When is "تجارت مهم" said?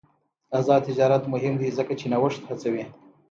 0.89-1.53